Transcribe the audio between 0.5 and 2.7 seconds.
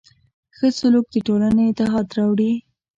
ښه سلوک د ټولنې اتحاد راوړي.